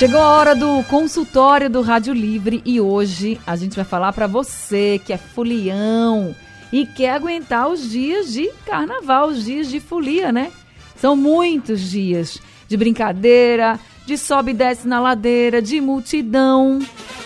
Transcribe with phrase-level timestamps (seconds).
[0.00, 4.26] Chegou a hora do consultório do Rádio Livre e hoje a gente vai falar para
[4.26, 6.34] você que é folião
[6.72, 10.52] e quer aguentar os dias de carnaval, os dias de folia, né?
[10.96, 16.78] São muitos dias de brincadeira, de sobe e desce na ladeira, de multidão.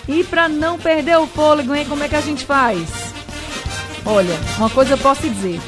[0.09, 2.89] E para não perder o fôlego, hein, como é que a gente faz?
[4.05, 5.61] Olha, uma coisa eu posso dizer: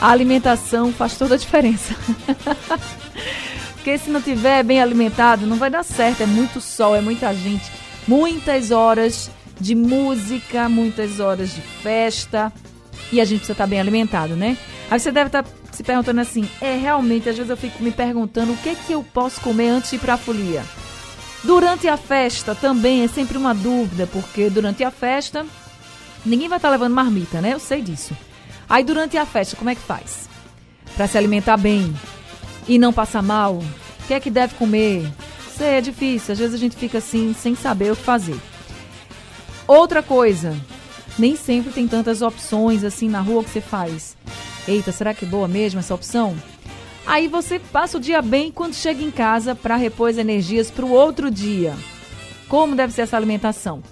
[0.00, 1.92] a alimentação faz toda a diferença.
[3.86, 6.20] Porque se não tiver bem alimentado, não vai dar certo.
[6.20, 7.70] É muito sol, é muita gente,
[8.08, 12.52] muitas horas de música, muitas horas de festa.
[13.12, 14.58] E a gente precisa estar bem alimentado, né?
[14.90, 18.54] Aí você deve estar se perguntando assim: é realmente, às vezes eu fico me perguntando
[18.54, 20.64] o que é que eu posso comer antes de ir para a folia.
[21.44, 25.46] Durante a festa também é sempre uma dúvida, porque durante a festa
[26.24, 27.52] ninguém vai estar levando marmita, né?
[27.52, 28.16] Eu sei disso.
[28.68, 30.28] Aí durante a festa, como é que faz?
[30.96, 31.94] Para se alimentar bem,
[32.68, 33.60] e não passar mal?
[34.06, 35.04] O que é que deve comer?
[35.48, 38.38] Isso é difícil, às vezes a gente fica assim sem saber o que fazer.
[39.66, 40.56] Outra coisa,
[41.18, 44.16] nem sempre tem tantas opções assim na rua que você faz.
[44.68, 46.36] Eita, será que é boa mesmo essa opção?
[47.04, 50.86] Aí você passa o dia bem quando chega em casa para repor as energias para
[50.86, 51.74] o outro dia.
[52.46, 53.82] Como deve ser essa alimentação?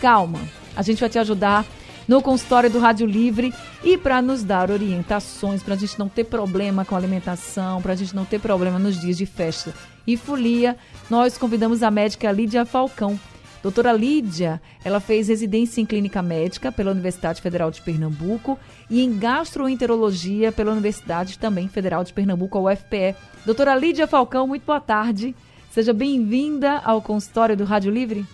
[0.00, 0.38] Calma,
[0.76, 1.66] a gente vai te ajudar
[2.08, 3.52] no consultório do Rádio Livre
[3.84, 7.96] e para nos dar orientações, para a gente não ter problema com alimentação, para a
[7.96, 9.74] gente não ter problema nos dias de festa
[10.06, 10.76] e folia,
[11.10, 13.20] nós convidamos a médica Lídia Falcão.
[13.62, 19.18] Doutora Lídia, ela fez residência em clínica médica pela Universidade Federal de Pernambuco e em
[19.18, 23.16] gastroenterologia pela Universidade também Federal de Pernambuco, a UFPE.
[23.44, 25.34] Doutora Lídia Falcão, muito boa tarde.
[25.70, 28.24] Seja bem-vinda ao consultório do Rádio Livre.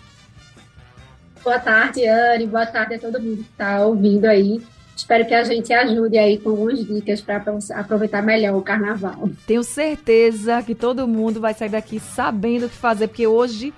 [1.45, 2.47] Boa tarde, Anne.
[2.47, 4.59] Boa tarde a todo mundo que está ouvindo aí.
[4.97, 7.43] Espero que a gente ajude aí com algumas dicas para
[7.75, 9.29] aproveitar melhor o carnaval.
[9.45, 13.71] Tenho certeza que todo mundo vai sair daqui sabendo o que fazer, porque hoje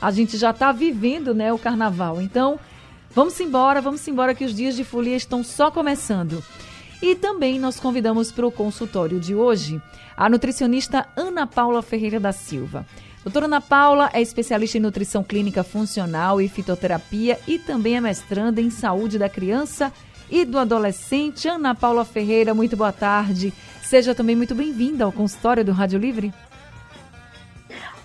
[0.00, 2.22] a gente já está vivendo né, o carnaval.
[2.22, 2.58] Então,
[3.10, 6.42] vamos embora, vamos embora que os dias de folia estão só começando.
[7.02, 9.78] E também nós convidamos para o consultório de hoje
[10.16, 12.86] a nutricionista Ana Paula Ferreira da Silva.
[13.22, 18.62] Doutora Ana Paula é especialista em nutrição clínica funcional e fitoterapia e também é mestranda
[18.62, 19.92] em saúde da criança
[20.30, 21.46] e do adolescente.
[21.46, 23.52] Ana Paula Ferreira, muito boa tarde.
[23.82, 26.32] Seja também muito bem-vinda ao consultório do Rádio Livre.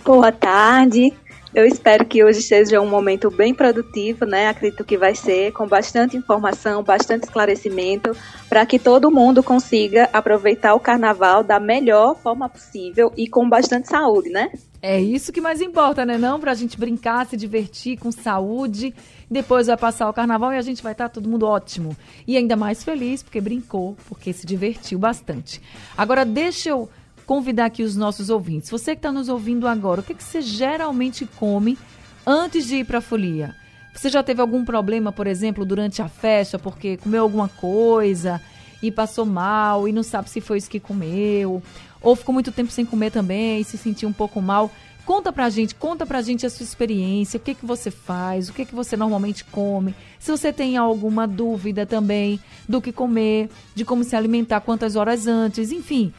[0.03, 1.13] Boa tarde.
[1.53, 4.49] Eu espero que hoje seja um momento bem produtivo, né?
[4.49, 8.13] Acredito que vai ser, com bastante informação, bastante esclarecimento,
[8.49, 13.87] para que todo mundo consiga aproveitar o carnaval da melhor forma possível e com bastante
[13.87, 14.51] saúde, né?
[14.87, 16.15] É isso que mais importa, né?
[16.15, 18.93] Não para a gente brincar, se divertir com saúde.
[19.27, 21.97] Depois vai passar o carnaval e a gente vai estar tá todo mundo ótimo.
[22.27, 25.59] E ainda mais feliz porque brincou, porque se divertiu bastante.
[25.97, 26.87] Agora, deixa eu
[27.25, 28.69] convidar aqui os nossos ouvintes.
[28.69, 31.79] Você que está nos ouvindo agora, o que, que você geralmente come
[32.23, 33.55] antes de ir para a folia?
[33.91, 38.39] Você já teve algum problema, por exemplo, durante a festa, porque comeu alguma coisa
[38.83, 41.63] e passou mal e não sabe se foi isso que comeu?
[42.05, 44.71] Ou ficou muito tempo sem comer também e se sentiu um pouco mal.
[45.07, 48.53] Conta pra gente, conta pra gente a sua experiência, o que que você faz, o
[48.53, 49.95] que que você normalmente come.
[50.19, 52.39] Se você tem alguma dúvida também
[52.69, 56.13] do que comer, de como se alimentar, quantas horas antes, enfim.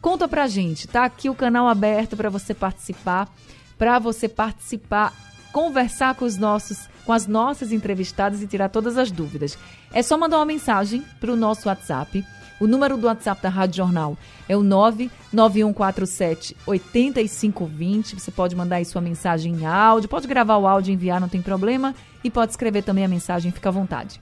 [0.00, 3.28] Conta pra gente, tá aqui o canal aberto para você participar,
[3.76, 5.12] para você participar,
[5.52, 9.58] conversar com os nossos, com as nossas entrevistadas e tirar todas as dúvidas.
[9.92, 12.24] É só mandar uma mensagem pro nosso WhatsApp
[12.62, 14.16] o número do WhatsApp da Rádio Jornal
[14.48, 18.20] é o 99147 8520.
[18.20, 21.28] Você pode mandar aí sua mensagem em áudio, pode gravar o áudio e enviar, não
[21.28, 21.92] tem problema.
[22.22, 24.20] E pode escrever também a mensagem, fica à vontade.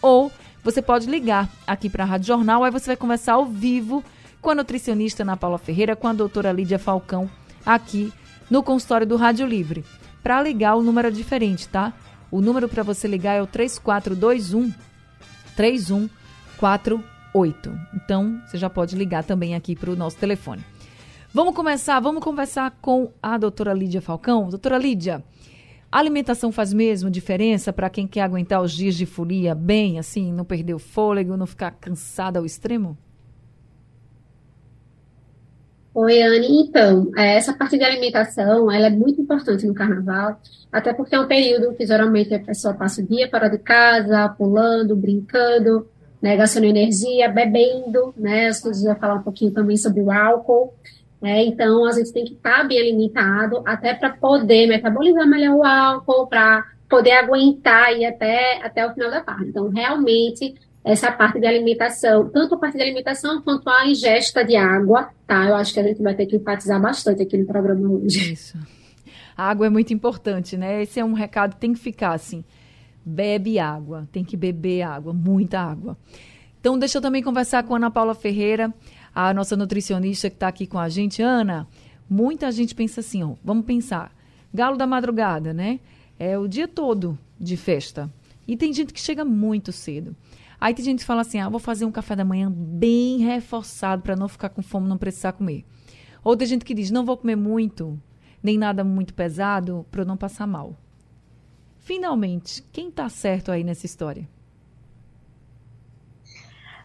[0.00, 0.30] Ou
[0.62, 4.04] você pode ligar aqui para a Rádio Jornal, aí você vai conversar ao vivo
[4.40, 7.28] com a nutricionista Ana Paula Ferreira, com a doutora Lídia Falcão,
[7.66, 8.12] aqui
[8.48, 9.84] no consultório do Rádio Livre.
[10.22, 11.92] Para ligar, o número é diferente, tá?
[12.30, 14.72] O número para você ligar é o 3421
[15.56, 17.19] 3148.
[17.34, 17.72] 8.
[17.94, 20.64] Então, você já pode ligar também aqui para o nosso telefone.
[21.32, 24.48] Vamos começar, vamos conversar com a doutora Lídia Falcão.
[24.48, 25.22] Doutora Lídia,
[25.92, 30.32] a alimentação faz mesmo diferença para quem quer aguentar os dias de folia bem, assim,
[30.32, 32.96] não perder o fôlego, não ficar cansada ao extremo?
[35.92, 36.62] Oi, Anne.
[36.62, 40.40] Então, é, essa parte de alimentação, ela é muito importante no carnaval,
[40.70, 44.28] até porque é um período que geralmente a pessoa passa o dia fora de casa,
[44.30, 45.88] pulando, brincando,
[46.20, 50.74] né, gastando energia, bebendo, né, as coisas vai falar um pouquinho também sobre o álcool,
[51.20, 55.64] né, então a gente tem que estar bem alimentado, até para poder metabolizar melhor o
[55.64, 59.48] álcool, para poder aguentar aí até, até o final da tarde.
[59.48, 64.56] Então, realmente, essa parte de alimentação, tanto a parte de alimentação quanto a ingesta de
[64.56, 65.46] água, tá?
[65.46, 68.32] Eu acho que a gente vai ter que enfatizar bastante aqui no programa hoje.
[68.32, 68.58] Isso.
[69.36, 70.82] A água é muito importante, né?
[70.82, 72.44] Esse é um recado que tem que ficar assim.
[73.04, 75.96] Bebe água, tem que beber água, muita água.
[76.60, 78.72] Então, deixa eu também conversar com a Ana Paula Ferreira,
[79.14, 81.22] a nossa nutricionista que está aqui com a gente.
[81.22, 81.66] Ana,
[82.08, 84.12] muita gente pensa assim, ó, vamos pensar,
[84.52, 85.80] galo da madrugada, né?
[86.18, 88.12] É o dia todo de festa.
[88.46, 90.14] E tem gente que chega muito cedo.
[90.60, 94.02] Aí tem gente que fala assim: ah, vou fazer um café da manhã bem reforçado
[94.02, 95.64] para não ficar com fome, não precisar comer.
[96.22, 97.98] Ou tem gente que diz: não vou comer muito,
[98.42, 100.76] nem nada muito pesado, para eu não passar mal.
[101.90, 104.24] Finalmente, quem está certo aí nessa história?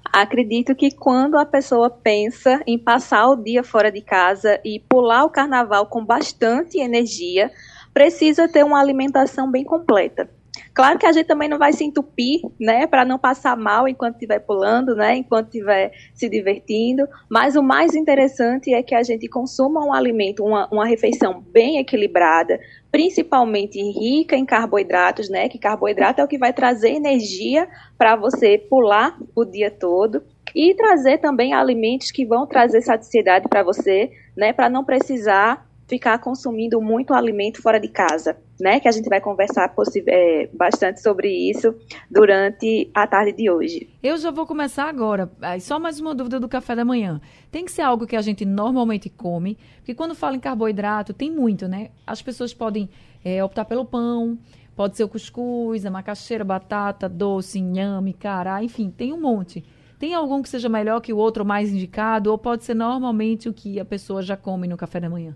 [0.03, 5.23] Acredito que quando a pessoa pensa em passar o dia fora de casa e pular
[5.23, 7.51] o carnaval com bastante energia,
[7.93, 10.27] precisa ter uma alimentação bem completa.
[10.73, 14.15] Claro que a gente também não vai se entupir, né, para não passar mal enquanto
[14.15, 17.07] estiver pulando, né, enquanto estiver se divertindo.
[17.29, 21.77] Mas o mais interessante é que a gente consuma um alimento, uma, uma refeição bem
[21.77, 22.59] equilibrada,
[22.95, 28.57] principalmente rica em carboidratos, né, que carboidrato é o que vai trazer energia para você
[28.57, 30.23] pular o dia todo
[30.55, 36.17] e trazer também alimentos que vão trazer saciedade para você, né, para não precisar ficar
[36.19, 38.79] consumindo muito alimento fora de casa, né?
[38.79, 39.73] Que a gente vai conversar
[40.07, 41.75] é, bastante sobre isso
[42.09, 43.89] durante a tarde de hoje.
[44.01, 45.29] Eu já vou começar agora.
[45.61, 47.21] Só mais uma dúvida do café da manhã.
[47.51, 51.31] Tem que ser algo que a gente normalmente come, porque quando fala em carboidrato, tem
[51.31, 51.89] muito, né?
[52.05, 52.89] As pessoas podem
[53.23, 54.37] é, optar pelo pão,
[54.75, 59.63] pode ser o cuscuz, a macaxeira, batata, doce, inhame, cará, enfim, tem um monte.
[59.97, 63.53] Tem algum que seja melhor que o outro, mais indicado, ou pode ser normalmente o
[63.53, 65.35] que a pessoa já come no café da manhã?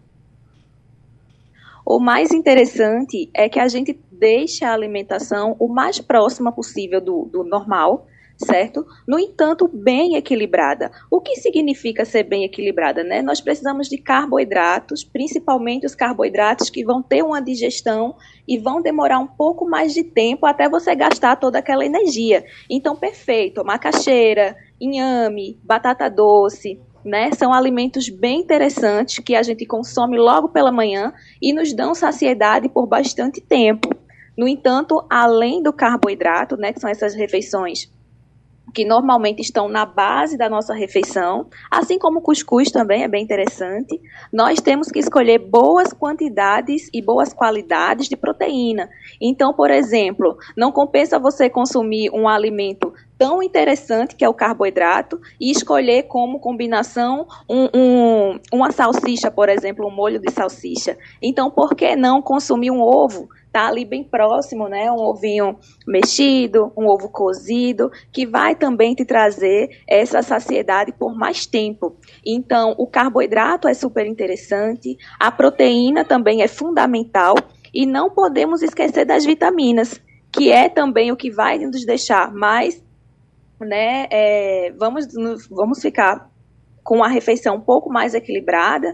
[1.89, 7.27] O mais interessante é que a gente deixa a alimentação o mais próxima possível do,
[7.33, 8.05] do normal,
[8.37, 8.85] certo?
[9.07, 10.91] No entanto, bem equilibrada.
[11.09, 13.23] O que significa ser bem equilibrada, né?
[13.23, 18.15] Nós precisamos de carboidratos, principalmente os carboidratos que vão ter uma digestão
[18.47, 22.45] e vão demorar um pouco mais de tempo até você gastar toda aquela energia.
[22.69, 27.31] Então, perfeito, macaxeira, inhame, batata doce, né?
[27.31, 32.69] São alimentos bem interessantes que a gente consome logo pela manhã e nos dão saciedade
[32.69, 33.89] por bastante tempo.
[34.37, 37.91] No entanto, além do carboidrato, né, que são essas refeições
[38.73, 43.23] que normalmente estão na base da nossa refeição, assim como o cuscuz também é bem
[43.23, 43.99] interessante,
[44.31, 48.89] nós temos que escolher boas quantidades e boas qualidades de proteína.
[49.19, 55.19] Então, por exemplo, não compensa você consumir um alimento tão interessante que é o carboidrato
[55.37, 60.97] e escolher como combinação um, um, uma salsicha, por exemplo, um molho de salsicha.
[61.21, 63.27] Então, por que não consumir um ovo?
[63.51, 64.89] Tá ali bem próximo, né?
[64.89, 71.45] Um ovinho mexido, um ovo cozido, que vai também te trazer essa saciedade por mais
[71.45, 71.97] tempo.
[72.25, 77.35] Então, o carboidrato é super interessante, a proteína também é fundamental
[77.73, 79.99] e não podemos esquecer das vitaminas,
[80.31, 82.81] que é também o que vai nos deixar mais
[83.59, 85.07] né, é, vamos,
[85.49, 86.29] vamos ficar
[86.83, 88.93] com a refeição um pouco mais equilibrada.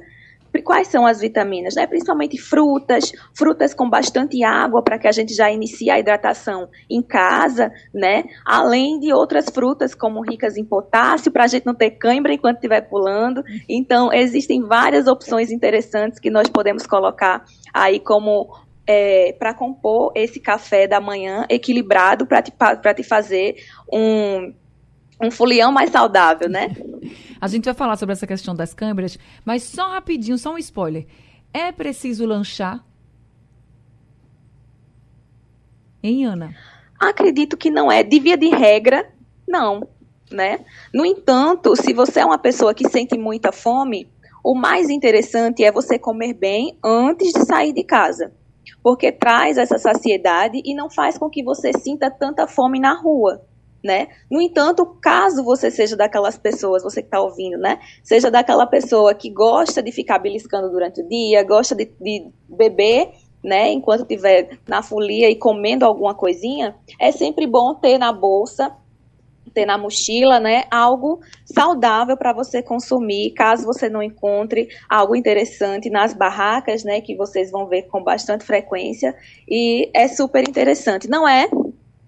[0.63, 1.75] Quais são as vitaminas?
[1.75, 1.86] Né?
[1.86, 7.01] Principalmente frutas, frutas com bastante água para que a gente já inicie a hidratação em
[7.01, 8.24] casa, né?
[8.45, 12.55] Além de outras frutas como ricas em potássio para a gente não ter cãibra enquanto
[12.55, 13.43] estiver pulando.
[13.67, 17.43] Então existem várias opções interessantes que nós podemos colocar
[17.74, 18.48] aí como
[18.88, 24.54] é, para compor esse café da manhã equilibrado para te, te fazer um,
[25.22, 26.75] um folião mais saudável, né?
[27.39, 31.06] A gente vai falar sobre essa questão das câmeras, mas só rapidinho, só um spoiler.
[31.54, 32.84] É preciso lanchar?
[36.01, 36.56] Hein, Ana?
[37.00, 38.04] Acredito que não é.
[38.04, 39.12] De via de regra,
[39.48, 39.88] não,
[40.32, 40.65] né?
[40.94, 44.10] No entanto, se você é uma pessoa que sente muita fome,
[44.44, 48.32] o mais interessante é você comer bem antes de sair de casa
[48.86, 53.42] porque traz essa saciedade e não faz com que você sinta tanta fome na rua.
[53.84, 54.10] Né?
[54.30, 57.80] No entanto, caso você seja daquelas pessoas, você que está ouvindo, né?
[58.04, 63.12] Seja daquela pessoa que gosta de ficar beliscando durante o dia, gosta de, de beber,
[63.44, 63.72] né?
[63.72, 68.72] Enquanto estiver na folia e comendo alguma coisinha, é sempre bom ter na bolsa
[69.55, 75.89] ter na mochila, né, algo saudável para você consumir, caso você não encontre algo interessante
[75.89, 79.15] nas barracas, né, que vocês vão ver com bastante frequência,
[79.47, 81.09] e é super interessante.
[81.09, 81.47] Não é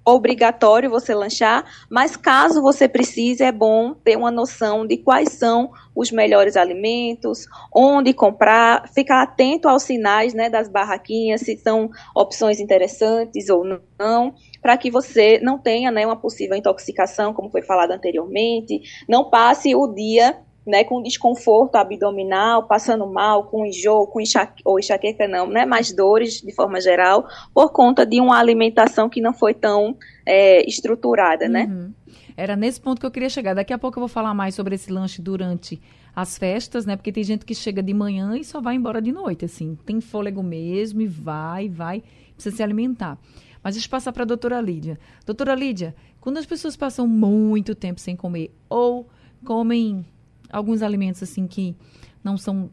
[0.07, 5.69] obrigatório você lanchar, mas caso você precise, é bom ter uma noção de quais são
[5.93, 7.45] os melhores alimentos,
[7.75, 13.65] onde comprar, ficar atento aos sinais né, das barraquinhas, se são opções interessantes ou
[13.99, 19.29] não, para que você não tenha né, uma possível intoxicação, como foi falado anteriormente, não
[19.29, 20.37] passe o dia
[20.67, 25.93] né, com desconforto abdominal, passando mal, com enjoo, com enxaque, ou enxaqueca não, né, mais
[25.93, 29.95] dores de forma geral, por conta de uma alimentação que não foi tão
[30.25, 31.63] é, estruturada, né?
[31.63, 31.93] Uhum.
[32.35, 33.55] Era nesse ponto que eu queria chegar.
[33.55, 35.81] Daqui a pouco eu vou falar mais sobre esse lanche durante
[36.15, 36.95] as festas, né?
[36.95, 39.75] Porque tem gente que chega de manhã e só vai embora de noite, assim.
[39.85, 42.03] Tem fôlego mesmo e vai, vai,
[42.35, 43.17] precisa se alimentar.
[43.63, 44.99] Mas deixa eu passar para a doutora Lídia.
[45.25, 49.07] Doutora Lídia, quando as pessoas passam muito tempo sem comer ou
[49.43, 50.05] comem
[50.49, 51.75] alguns alimentos assim que
[52.23, 52.69] não são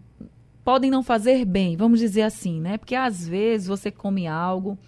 [0.65, 2.79] podem não fazer bem, vamos dizer assim, né?
[2.79, 4.79] Porque às vezes você come algo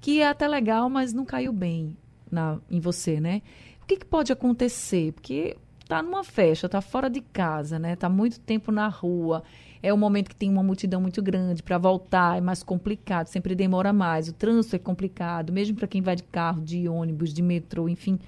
[0.00, 1.96] que é até legal, mas não caiu bem
[2.30, 3.40] na, em você, né?
[3.82, 5.12] O que, que pode acontecer?
[5.12, 5.56] Porque
[5.88, 7.94] tá numa festa, tá fora de casa, né?
[7.94, 9.42] Tá muito tempo na rua.
[9.82, 13.54] É um momento que tem uma multidão muito grande para voltar, é mais complicado, sempre
[13.54, 14.28] demora mais.
[14.28, 18.18] O trânsito é complicado, mesmo para quem vai de carro, de ônibus, de metrô, enfim,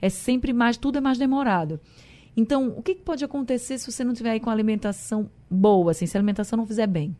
[0.00, 1.78] é sempre mais, tudo é mais demorado.
[2.36, 6.06] Então, o que, que pode acontecer se você não tiver aí com alimentação boa, assim,
[6.06, 7.14] se a alimentação não fizer bem?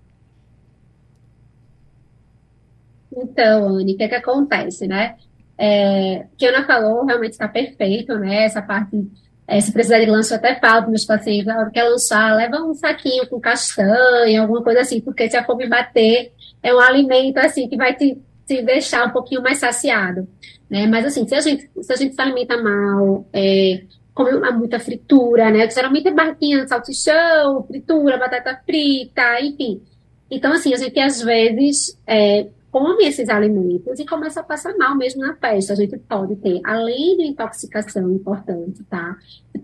[3.15, 5.17] Então, Anne, o que, é que acontece, né?
[5.59, 8.45] É, o que a Ana falou realmente está perfeito, né?
[8.45, 9.07] Essa parte,
[9.47, 12.35] é, se precisar de lanche, eu até falo para meus pacientes, na hora que lançar,
[12.35, 16.81] leva um saquinho com castanha, alguma coisa assim, porque se a fome bater, é um
[16.81, 20.27] alimento, assim, que vai te, te deixar um pouquinho mais saciado,
[20.71, 20.87] né?
[20.87, 23.83] Mas, assim, se a gente se, a gente se alimenta mal, é,
[24.15, 25.69] come muita fritura, né?
[25.71, 29.83] Geralmente é barquinha, salsichão, fritura, batata frita, enfim.
[30.31, 34.97] Então, assim, a gente às vezes é, come esses alimentos e começa a passar mal
[34.97, 35.75] mesmo na festa.
[35.75, 39.15] A gente pode ter, além de intoxicação importante, tá?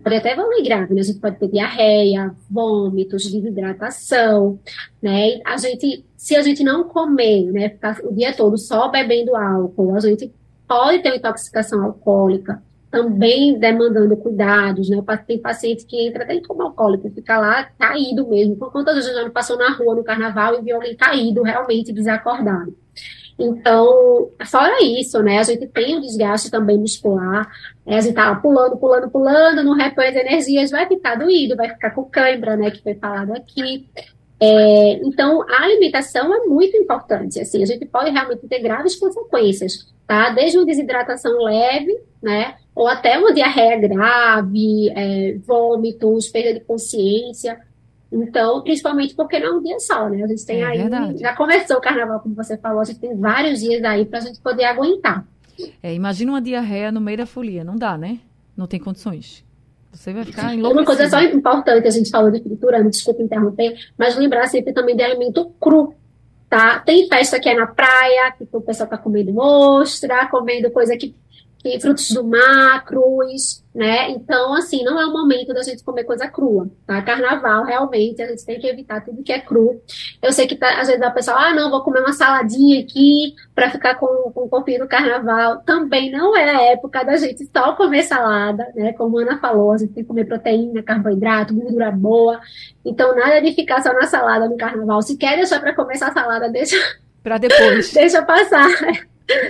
[0.03, 1.01] Pode até evoluir grave, né?
[1.01, 4.59] A gente pode ter diarreia, vômitos, desidratação,
[5.01, 5.39] né?
[5.43, 7.69] A gente, se a gente não comer, né?
[7.69, 10.31] Ficar o dia todo só bebendo álcool, a gente
[10.67, 15.01] pode ter intoxicação alcoólica, também demandando cuidados, né?
[15.27, 18.55] Tem paciente que entra até em coma alcoólico, fica lá caído mesmo.
[18.55, 21.93] Por quantas vezes já não passou na rua no carnaval e viu alguém caído, realmente
[21.93, 22.75] desacordado.
[23.37, 25.39] Então, fora isso, né?
[25.39, 27.49] A gente tem o desgaste também muscular,
[27.85, 31.69] né, a gente tá pulando, pulando, pulando, não repõe as energias, vai ficar doído, vai
[31.69, 32.69] ficar com cãibra, né?
[32.69, 33.87] Que foi falado aqui.
[34.41, 39.93] É, então, a alimentação é muito importante, assim, a gente pode realmente ter graves consequências,
[40.07, 40.29] tá?
[40.29, 42.55] Desde uma desidratação leve, né?
[42.73, 47.59] Ou até uma diarreia grave, é, vômitos, perda de consciência.
[48.09, 50.23] Então, principalmente porque não é um dia só, né?
[50.23, 51.17] A gente tem é aí, verdade.
[51.17, 54.21] já começou o carnaval, como você falou, a gente tem vários dias aí para a
[54.21, 55.27] gente poder aguentar.
[55.83, 58.19] É, imagina uma diarreia no meio da folia, não dá, né?
[58.55, 59.43] Não tem condições.
[59.91, 60.79] Você vai ficar enlouquecido.
[60.79, 64.71] Uma coisa só importante, a gente falou de fritura, me desculpe interromper, mas lembrar sempre
[64.71, 65.93] também de alimento cru,
[66.49, 66.79] tá?
[66.79, 71.15] Tem festa que é na praia, que o pessoal tá comendo ostra, comendo coisa que
[71.63, 74.09] e frutos do mar, cruz, né?
[74.11, 77.01] Então, assim, não é o momento da gente comer coisa crua, tá?
[77.01, 79.81] Carnaval, realmente, a gente tem que evitar tudo que é cru.
[80.21, 83.35] Eu sei que tá, às vezes a pessoa, ah, não, vou comer uma saladinha aqui
[83.53, 85.57] para ficar com, com o corpinho do carnaval.
[85.65, 88.93] Também não é a época da gente só comer salada, né?
[88.93, 92.39] Como a Ana falou, a gente tem que comer proteína, carboidrato, gordura boa.
[92.85, 95.01] Então, nada de ficar só na salada no carnaval.
[95.01, 96.77] Se quer deixar para comer essa salada, deixa.
[97.21, 97.91] Para depois.
[97.93, 98.69] deixa passar.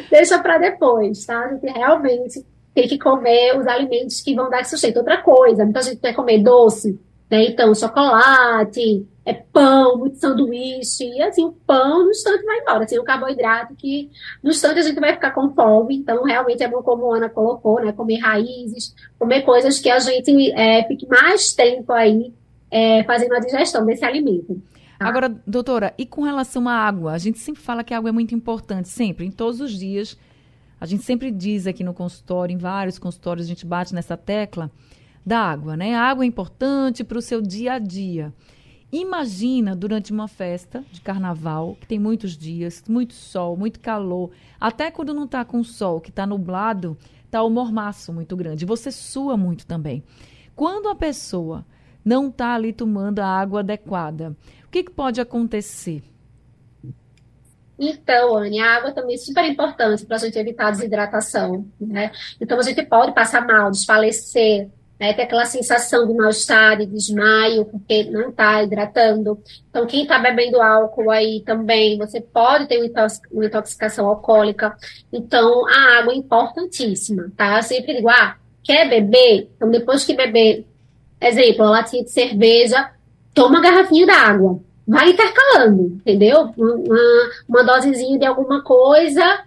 [0.09, 1.45] Deixa para depois, tá?
[1.45, 4.97] A gente realmente tem que comer os alimentos que vão dar sustento.
[4.97, 7.45] Outra coisa, muita gente quer comer doce, né?
[7.45, 12.97] Então, chocolate, é pão, muito sanduíche, e assim, o pão no instante vai embora, assim,
[12.97, 14.09] o carboidrato que
[14.41, 17.29] no instante a gente vai ficar com fome, então realmente é bom, como a Ana
[17.29, 17.91] colocou, né?
[17.91, 22.33] Comer raízes, comer coisas que a gente é, fique mais tempo aí
[22.71, 24.59] é, fazendo a digestão desse alimento.
[24.99, 25.07] Tá.
[25.07, 27.13] Agora, doutora, e com relação à água?
[27.13, 30.17] A gente sempre fala que a água é muito importante, sempre, em todos os dias.
[30.79, 34.69] A gente sempre diz aqui no consultório, em vários consultórios, a gente bate nessa tecla
[35.25, 35.95] da água, né?
[35.95, 38.33] A água é importante para o seu dia a dia.
[38.91, 44.91] Imagina durante uma festa de carnaval, que tem muitos dias, muito sol, muito calor, até
[44.91, 48.65] quando não está com sol, que está nublado, está o mormaço muito grande.
[48.65, 50.03] Você sua muito também.
[50.57, 51.65] Quando a pessoa
[52.03, 54.35] não está ali tomando a água adequada,
[54.69, 56.03] o que, que pode acontecer?
[57.79, 62.11] Então, Anne, a água também é super importante para a gente evitar desidratação, né?
[62.39, 65.11] Então, a gente pode passar mal, desfalecer, né?
[65.13, 69.41] ter aquela sensação de mal-estar, de desmaio, porque não está hidratando.
[69.71, 72.77] Então, quem está bebendo álcool aí também, você pode ter
[73.31, 74.77] uma intoxicação alcoólica.
[75.11, 77.57] Então, a água é importantíssima, tá?
[77.57, 79.49] Eu sempre digo, ah, quer beber?
[79.55, 80.63] Então, depois que beber,
[81.19, 82.91] exemplo, uma latinha de cerveja,
[83.33, 84.59] toma uma garrafinha d'água
[84.89, 86.51] vai intercalando, entendeu?
[86.57, 89.43] Uma, uma dosezinha de alguma coisa,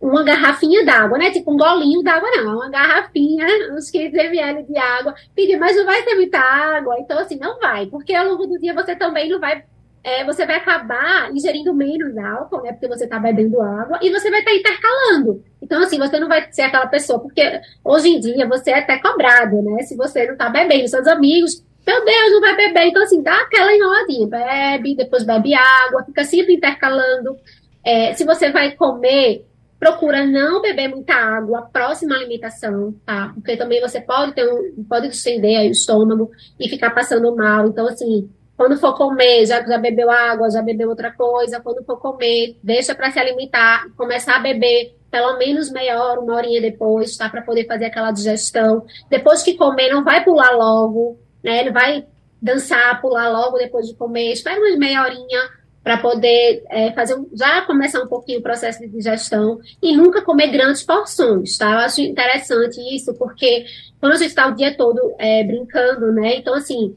[0.00, 1.30] uma garrafinha d'água, né?
[1.30, 5.14] Tipo um golinho d'água, não, uma garrafinha, uns 500 ml de água.
[5.32, 8.58] Pedir, mas não vai ter muita água, então assim, não vai, porque ao longo do
[8.58, 9.62] dia você também não vai.
[10.02, 12.72] É, você vai acabar ingerindo menos álcool, né?
[12.72, 15.42] Porque você está bebendo água e você vai estar tá intercalando.
[15.62, 18.98] Então, assim, você não vai ser aquela pessoa, porque hoje em dia você é até
[18.98, 19.82] cobrado, né?
[19.84, 22.86] Se você não está bebendo, seus amigos meu Deus, não vai beber.
[22.86, 24.26] Então, assim, dá aquela enroladinha.
[24.26, 27.36] Bebe, depois bebe água, fica sempre intercalando.
[27.84, 29.46] É, se você vai comer,
[29.78, 33.32] procura não beber muita água próxima alimentação, tá?
[33.34, 37.66] Porque também você pode ter um, pode estender aí o estômago e ficar passando mal.
[37.66, 41.98] Então, assim, quando for comer, já, já bebeu água, já bebeu outra coisa, quando for
[41.98, 47.16] comer, deixa para se alimentar, começar a beber pelo menos meia hora, uma horinha depois,
[47.16, 47.28] tá?
[47.28, 48.84] Para poder fazer aquela digestão.
[49.08, 51.60] Depois que comer, não vai pular logo, né?
[51.60, 52.06] Ele vai
[52.40, 55.40] dançar, pular logo depois de comer, espera uma meia horinha
[55.82, 60.48] para poder é, fazer já começar um pouquinho o processo de digestão e nunca comer
[60.48, 61.72] grandes porções, tá?
[61.72, 63.66] Eu acho interessante isso, porque
[64.00, 66.36] quando a gente está o dia todo é, brincando, né?
[66.36, 66.96] Então, assim,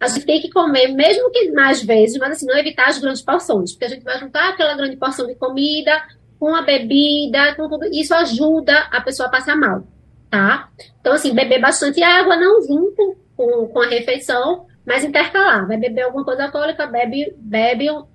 [0.00, 3.22] a gente tem que comer, mesmo que mais vezes, mas assim, não evitar as grandes
[3.22, 6.02] porções, porque a gente vai juntar aquela grande porção de comida
[6.38, 9.84] com a bebida, com tudo, isso ajuda a pessoa a passar mal,
[10.28, 10.68] tá?
[11.00, 15.66] Então, assim, beber bastante água, não junto com, com a refeição, mas intercalar.
[15.66, 18.06] Vai beber alguma coisa alcoólica, bebe, bebe uma,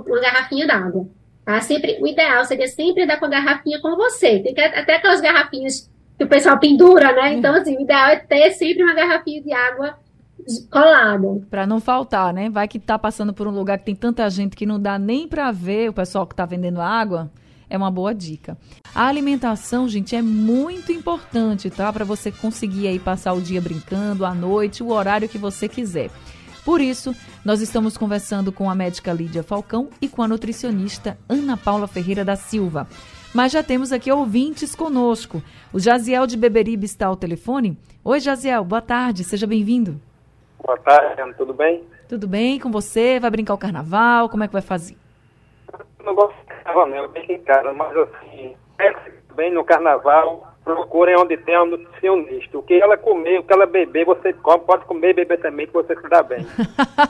[0.00, 1.06] uma garrafinha d'água.
[1.44, 1.60] Tá?
[1.60, 4.40] Sempre, o ideal seria sempre dar com a garrafinha com você.
[4.40, 7.34] Tem que, até aquelas garrafinhas que o pessoal pendura, né?
[7.34, 9.98] Então, assim, o ideal é ter sempre uma garrafinha de água
[10.70, 11.42] colada.
[11.50, 12.48] Para não faltar, né?
[12.48, 15.28] Vai que tá passando por um lugar que tem tanta gente que não dá nem
[15.28, 17.30] para ver o pessoal que tá vendendo água
[17.74, 18.56] é uma boa dica.
[18.94, 21.92] A alimentação, gente, é muito importante, tá?
[21.92, 26.10] Para você conseguir aí passar o dia brincando, à noite, o horário que você quiser.
[26.64, 31.56] Por isso, nós estamos conversando com a médica Lídia Falcão e com a nutricionista Ana
[31.56, 32.88] Paula Ferreira da Silva.
[33.34, 35.42] Mas já temos aqui ouvintes conosco.
[35.72, 37.76] O Jaziel de Beberibe está ao telefone.
[38.04, 40.00] Oi, Jaziel, boa tarde, seja bem-vindo.
[40.64, 41.82] Boa tarde, Ana, tudo bem?
[42.08, 43.18] Tudo bem com você?
[43.18, 44.28] Vai brincar o carnaval?
[44.28, 44.96] Como é que vai fazer?
[46.04, 48.54] Eu não gosto carnaval, não, bem em casa, mas assim,
[49.34, 52.58] bem no carnaval, procurem onde tem um nutricionista.
[52.58, 55.66] O que ela comer, o que ela beber, você come, pode comer e beber também,
[55.66, 56.46] que você se dá bem.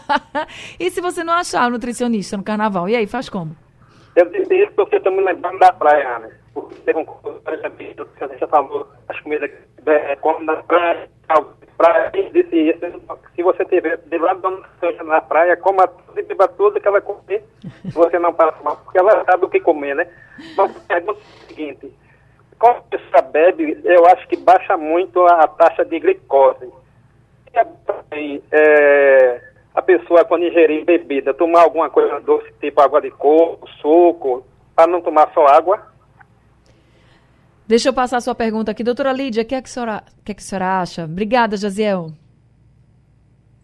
[0.78, 3.56] e se você não achar o nutricionista no carnaval, e aí, faz como?
[4.14, 6.30] Eu disse isso porque eu estou me lembrando da praia, né?
[6.54, 7.32] Porque teve um o
[7.98, 11.08] nutricionista falou as comidas que come na praia,
[11.76, 12.78] praia, disse
[13.34, 17.00] se você tiver de lado da na praia, coma tudo e beba tudo que ela
[17.00, 17.42] comer,
[17.92, 20.06] você não passa mal, porque ela sabe o que comer, né?
[20.56, 21.92] Mas a pergunta é a seguinte,
[22.58, 26.72] quando a pessoa bebe, eu acho que baixa muito a, taxa de glicose.
[28.16, 29.40] E, é,
[29.74, 34.86] a pessoa, quando ingerir bebida, tomar alguma coisa doce, tipo água de coco, suco, para
[34.86, 35.93] não tomar só água?
[37.66, 38.84] Deixa eu passar a sua pergunta aqui.
[38.84, 41.04] Doutora Lídia, o que, é que, a senhora, que, é que a senhora acha?
[41.04, 42.12] Obrigada, Jaziel.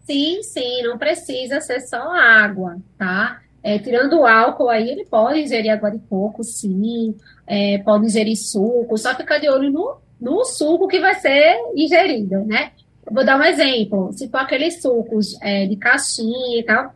[0.06, 3.40] Sim, sim, não precisa ser só água, tá?
[3.62, 7.14] É, tirando o álcool aí, ele pode ingerir água de coco, sim,
[7.46, 12.44] é, pode ingerir suco, só ficar de olho no, no suco que vai ser ingerido,
[12.44, 12.72] né?
[13.10, 14.12] Vou dar um exemplo.
[14.12, 16.94] Se for aqueles sucos é, de caixinha e tal,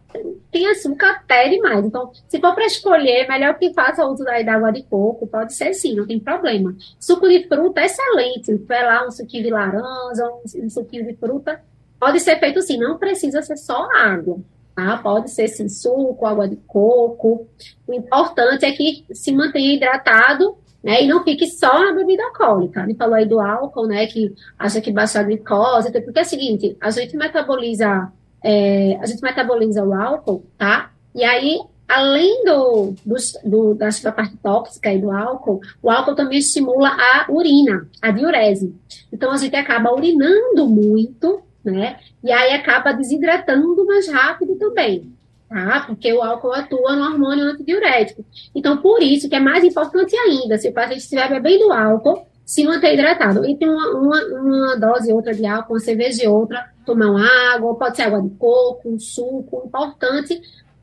[0.51, 1.85] tem açúcar até demais.
[1.85, 5.75] Então, se for para escolher, melhor que faça uso da, água de coco, pode ser
[5.75, 6.75] sim, não tem problema.
[7.01, 8.57] Suco de fruta é excelente.
[8.59, 11.61] For lá um suquinho de laranja, um, um suquinho de fruta,
[11.99, 12.79] pode ser feito sim.
[12.79, 14.39] Não precisa ser só água.
[14.75, 14.97] Tá?
[14.99, 17.49] Pode ser sim, suco, água de coco.
[17.87, 21.03] O importante é que se mantenha hidratado né?
[21.03, 22.83] E não fique só na bebida alcoólica.
[22.83, 24.07] Ele falou aí do álcool, né?
[24.07, 29.07] Que acha que baixa a glicose, porque é o seguinte, a gente metaboliza, é, a
[29.07, 30.93] gente metaboliza o álcool, tá?
[31.15, 36.15] E aí, além do, do, do, da, da parte tóxica e do álcool, o álcool
[36.15, 38.77] também estimula a urina, a diurese.
[39.11, 41.97] Então, a gente acaba urinando muito, né?
[42.23, 45.14] E aí acaba desidratando mais rápido também
[45.49, 45.85] tá?
[45.87, 48.25] Porque o álcool atua no hormônio antidiurético.
[48.55, 52.65] Então, por isso que é mais importante ainda, se o paciente estiver bebendo álcool, se
[52.65, 53.45] manter hidratado.
[53.45, 57.97] Entre uma, uma, dose outra de álcool, uma cerveja e outra, tomar uma água, pode
[57.97, 59.63] ser água de coco, um suco.
[59.67, 60.41] Importante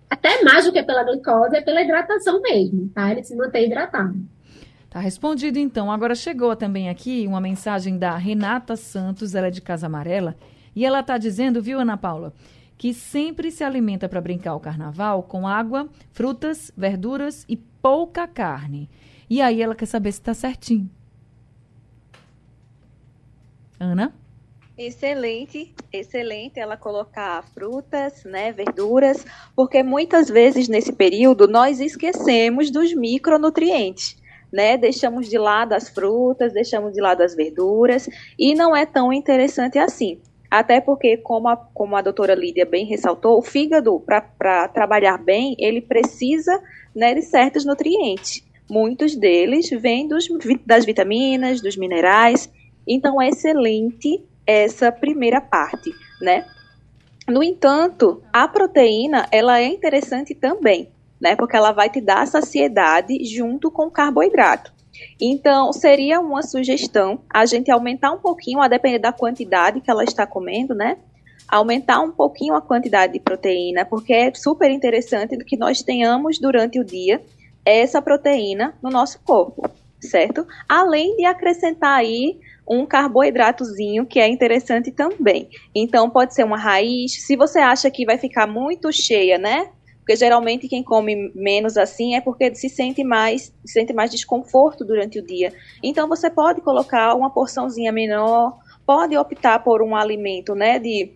[0.10, 3.12] até mais do que pela glicose, é pela hidratação mesmo, tá?
[3.12, 4.16] Ele se mantém hidratado.
[4.90, 5.90] Tá respondido então.
[5.90, 10.36] Agora chegou também aqui uma mensagem da Renata Santos, ela é de Casa Amarela,
[10.76, 12.34] e ela tá dizendo, viu, Ana Paula,
[12.82, 18.90] que sempre se alimenta para brincar o carnaval com água, frutas, verduras e pouca carne.
[19.30, 20.90] E aí ela quer saber se está certinho.
[23.80, 24.12] Ana?
[24.76, 32.96] Excelente, excelente ela colocar frutas, né, verduras, porque muitas vezes nesse período nós esquecemos dos
[32.96, 34.18] micronutrientes,
[34.52, 34.76] né?
[34.76, 39.78] Deixamos de lado as frutas, deixamos de lado as verduras e não é tão interessante
[39.78, 40.20] assim.
[40.52, 45.56] Até porque, como a, como a doutora Lídia bem ressaltou, o fígado, para trabalhar bem,
[45.58, 46.62] ele precisa
[46.94, 48.46] né, de certos nutrientes.
[48.70, 50.28] Muitos deles vêm dos,
[50.66, 52.52] das vitaminas, dos minerais.
[52.86, 55.90] Então, é excelente essa primeira parte,
[56.22, 56.46] né?
[57.30, 61.34] No entanto, a proteína, ela é interessante também, né?
[61.34, 64.74] Porque ela vai te dar saciedade junto com o carboidrato.
[65.20, 70.04] Então, seria uma sugestão a gente aumentar um pouquinho, a depender da quantidade que ela
[70.04, 70.98] está comendo, né?
[71.48, 76.80] Aumentar um pouquinho a quantidade de proteína, porque é super interessante que nós tenhamos durante
[76.80, 77.22] o dia
[77.66, 80.48] essa proteína no nosso corpo, certo?
[80.68, 85.50] Além de acrescentar aí um carboidratozinho que é interessante também.
[85.76, 87.26] Então pode ser uma raiz.
[87.26, 89.70] Se você acha que vai ficar muito cheia, né?
[90.02, 94.84] Porque geralmente quem come menos assim é porque se sente mais, se sente mais desconforto
[94.84, 95.54] durante o dia.
[95.82, 101.14] Então você pode colocar uma porçãozinha menor, pode optar por um alimento, né, de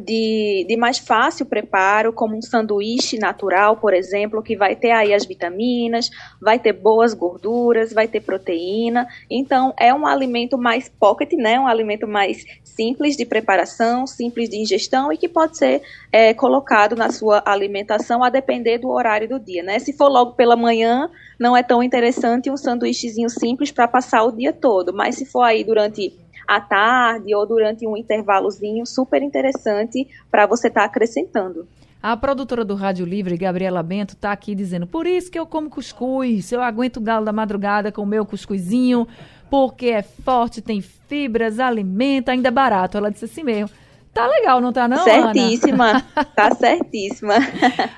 [0.00, 5.14] de, de mais fácil preparo, como um sanduíche natural, por exemplo, que vai ter aí
[5.14, 9.06] as vitaminas, vai ter boas gorduras, vai ter proteína.
[9.30, 11.58] Então, é um alimento mais pocket, né?
[11.58, 15.82] Um alimento mais simples de preparação, simples de ingestão e que pode ser
[16.12, 19.78] é, colocado na sua alimentação a depender do horário do dia, né?
[19.78, 24.32] Se for logo pela manhã, não é tão interessante um sanduíchezinho simples para passar o
[24.32, 26.14] dia todo, mas se for aí durante
[26.46, 31.66] à tarde ou durante um intervalozinho super interessante para você estar tá acrescentando.
[32.02, 35.68] A produtora do Rádio Livre, Gabriela Bento, está aqui dizendo: por isso que eu como
[35.68, 39.08] cuscuz, eu aguento o galo da madrugada com o meu cuscuzinho,
[39.50, 42.96] porque é forte, tem fibras, alimenta, ainda é barato.
[42.96, 43.70] Ela disse assim mesmo.
[44.16, 46.06] Tá legal, não tá não, Certíssima, Ana?
[46.34, 47.34] tá certíssima.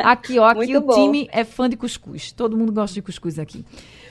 [0.01, 0.95] Aqui, ó, aqui Muito o bom.
[0.95, 2.33] time é fã de cuscuz.
[2.33, 3.65] Todo mundo gosta de cuscuz aqui.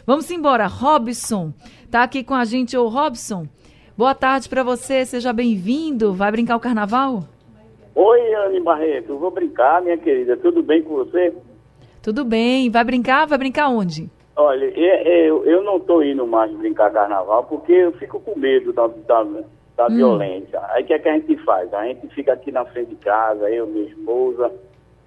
[0.05, 0.67] Vamos embora.
[0.67, 1.51] Robson,
[1.91, 2.77] tá aqui com a gente.
[2.77, 3.45] Ô, Robson,
[3.97, 6.13] Boa tarde para você, seja bem-vindo.
[6.13, 7.23] Vai brincar o carnaval?
[7.95, 10.37] Oi, Anne Barreto, vou brincar, minha querida.
[10.37, 11.33] Tudo bem com você?
[12.03, 12.69] Tudo bem.
[12.69, 13.25] Vai brincar?
[13.25, 14.07] Vai brincar onde?
[14.35, 18.85] Olha, eu, eu não estou indo mais brincar carnaval porque eu fico com medo da,
[18.85, 19.23] da,
[19.75, 19.95] da hum.
[19.95, 20.61] violência.
[20.69, 21.73] Aí o que, é que a gente faz?
[21.73, 24.51] A gente fica aqui na frente de casa, eu, minha esposa,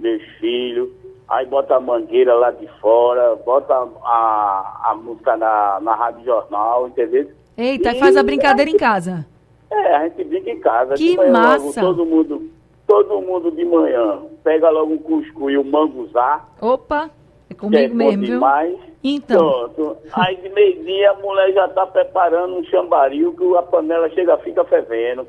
[0.01, 0.91] meus filhos,
[1.29, 6.89] aí bota a mangueira lá de fora, bota a, a música na, na rádio jornal,
[6.89, 7.31] entendeu?
[7.57, 9.27] Eita, e faz a brincadeira em casa.
[9.71, 10.95] É, a gente brinca em casa.
[10.95, 11.83] Que massa.
[11.83, 12.51] Logo, todo mundo,
[12.87, 16.45] todo mundo de manhã pega logo um cuscuz e um manguzá.
[16.61, 17.11] Opa,
[17.49, 18.35] é comigo é mesmo, viu?
[18.35, 18.77] Demais.
[19.03, 19.71] Então.
[19.75, 19.97] Pronto.
[20.13, 24.65] Aí de meio-dia a mulher já tá preparando um chambaril que a panela chega, fica
[24.65, 25.27] fervendo.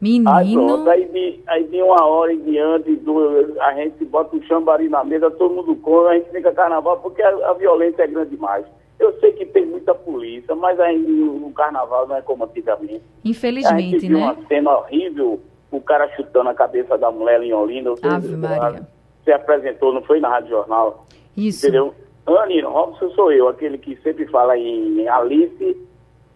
[0.00, 0.30] Menino.
[0.30, 4.42] Aí, pronto, aí, de, aí de uma hora em diante, do, a gente bota o
[4.44, 8.06] chambari na mesa, todo mundo come, a gente fica carnaval, porque a, a violência é
[8.06, 8.64] grande demais.
[8.98, 13.02] Eu sei que tem muita polícia, mas ainda o carnaval não é como antigamente.
[13.24, 14.24] Infelizmente, a gente viu né?
[14.24, 17.94] uma cena horrível, o cara chutando a cabeça da mulher em Olinda.
[18.02, 18.88] Ave Maria.
[19.22, 21.06] Você apresentou, não foi na Rádio Jornal?
[21.36, 21.66] Isso.
[21.66, 21.94] Entendeu?
[22.26, 25.76] Anny, Robson sou eu, aquele que sempre fala em Alice,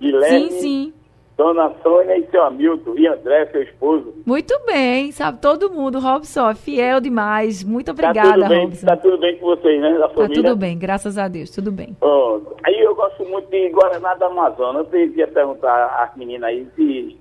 [0.00, 0.94] Guilherme, sim, sim.
[1.36, 4.14] Dona Sônia e seu Hamilton, e André, seu esposo.
[4.26, 7.64] Muito bem, sabe todo mundo, Robson, fiel demais.
[7.64, 8.86] Muito obrigada, tá tudo bem, Robson.
[8.86, 10.28] Tá tudo bem com vocês, né, da família?
[10.28, 11.96] Tá tudo bem, graças a Deus, tudo bem.
[12.00, 14.86] Oh, aí eu gosto muito de Guaraná da Amazonas.
[14.92, 17.18] Eu queria perguntar às meninas aí se,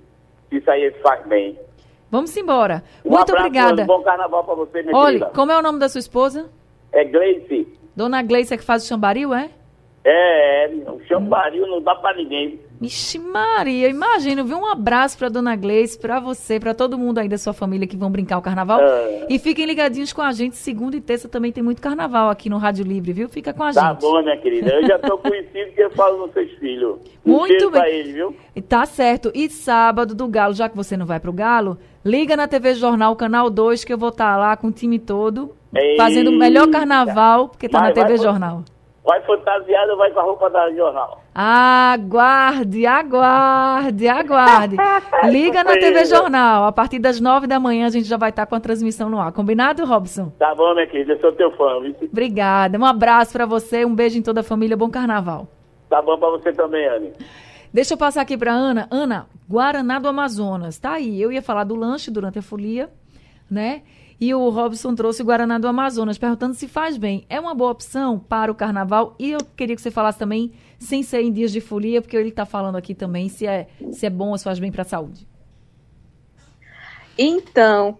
[0.50, 1.58] se isso aí faz bem.
[2.10, 2.82] Vamos embora.
[3.04, 3.82] Um muito abraço, obrigada.
[3.82, 5.30] Um bom carnaval pra você, minha Olha, querida.
[5.34, 6.50] como é o nome da sua esposa?
[6.92, 7.66] É Gleice.
[7.96, 9.50] Dona Gleice é que faz o chambaril, é?
[10.04, 12.58] É, é, o chambaril não dá pra ninguém.
[12.80, 14.58] Vixe Maria, imagina, viu?
[14.58, 17.96] Um abraço pra Dona Gleice, pra você, pra todo mundo aí da sua família que
[17.96, 18.80] vão brincar o carnaval.
[18.80, 19.26] É.
[19.30, 22.58] E fiquem ligadinhos com a gente, segunda e terça também tem muito carnaval aqui no
[22.58, 23.28] Rádio Livre, viu?
[23.28, 24.00] Fica com a Tá gente.
[24.00, 24.72] bom, minha querida.
[24.74, 26.98] Eu já tô conhecido que eu falo nos seus filhos.
[27.24, 27.80] Muito bem.
[27.80, 28.36] pra ele, viu?
[28.56, 29.30] E Tá certo.
[29.32, 33.14] E sábado do Galo, já que você não vai pro Galo, liga na TV Jornal,
[33.14, 36.02] canal 2, que eu vou estar lá com o time todo, Eita.
[36.02, 38.64] fazendo o melhor carnaval, porque tá Vai, na TV vai, Jornal.
[39.04, 41.20] Vai fantasiado ou vai com a roupa da jornal?
[41.34, 44.76] Aguarde, aguarde, aguarde.
[45.28, 46.64] Liga na TV Jornal.
[46.64, 49.18] A partir das nove da manhã a gente já vai estar com a transmissão no
[49.18, 49.32] ar.
[49.32, 50.30] Combinado, Robson?
[50.38, 51.14] Tá bom, minha querida.
[51.14, 51.80] Eu sou teu fã.
[51.80, 51.96] Viu?
[52.12, 52.78] Obrigada.
[52.78, 54.76] Um abraço para você, um beijo em toda a família.
[54.76, 55.48] Bom carnaval.
[55.90, 57.12] Tá bom para você também, Anne.
[57.74, 58.86] Deixa eu passar aqui para Ana.
[58.88, 60.78] Ana, Guaraná do Amazonas.
[60.78, 61.20] Tá aí.
[61.20, 62.88] Eu ia falar do lanche durante a folia,
[63.50, 63.82] né?
[64.22, 67.26] E o Robson trouxe o Guaraná do Amazonas, perguntando se faz bem.
[67.28, 69.16] É uma boa opção para o carnaval?
[69.18, 72.28] E eu queria que você falasse também, sem ser em dias de folia, porque ele
[72.28, 74.84] está falando aqui também se é, se é bom ou se faz bem para a
[74.84, 75.26] saúde.
[77.18, 77.98] Então,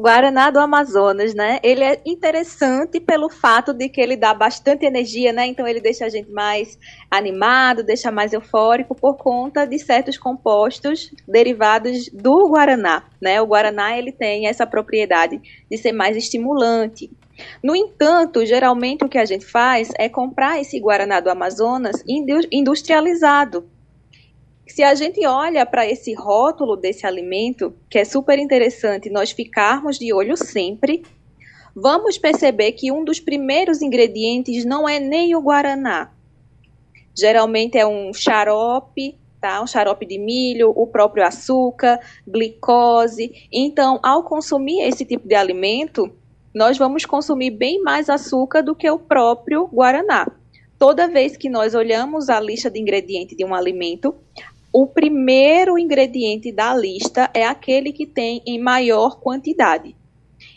[0.00, 1.58] Guaraná do Amazonas, né?
[1.62, 5.46] Ele é interessante pelo fato de que ele dá bastante energia, né?
[5.46, 6.78] Então ele deixa a gente mais
[7.10, 13.42] animado, deixa mais eufórico por conta de certos compostos derivados do guaraná, né?
[13.42, 15.38] O guaraná ele tem essa propriedade
[15.70, 17.10] de ser mais estimulante.
[17.62, 22.02] No entanto, geralmente o que a gente faz é comprar esse guaraná do Amazonas
[22.50, 23.68] industrializado,
[24.72, 29.98] se a gente olha para esse rótulo desse alimento, que é super interessante nós ficarmos
[29.98, 31.02] de olho sempre,
[31.74, 36.12] vamos perceber que um dos primeiros ingredientes não é nem o guaraná.
[37.18, 39.60] Geralmente é um xarope, tá?
[39.60, 43.48] Um xarope de milho, o próprio açúcar, glicose.
[43.52, 46.12] Então, ao consumir esse tipo de alimento,
[46.54, 50.30] nós vamos consumir bem mais açúcar do que o próprio guaraná.
[50.78, 54.14] Toda vez que nós olhamos a lista de ingredientes de um alimento,
[54.72, 59.96] o primeiro ingrediente da lista é aquele que tem em maior quantidade.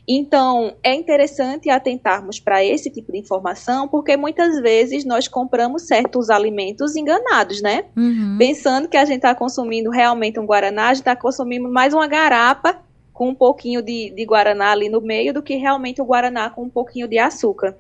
[0.08, 6.30] Então, é interessante atentarmos para esse tipo de informação, porque muitas vezes nós compramos certos
[6.30, 7.86] alimentos enganados, né?
[7.96, 8.36] Uhum.
[8.38, 12.08] Pensando que a gente está consumindo realmente um Guaraná, a gente está consumindo mais uma
[12.08, 12.82] garapa
[13.14, 16.64] com um pouquinho de, de Guaraná ali no meio do que realmente o Guaraná com
[16.64, 17.76] um pouquinho de açúcar.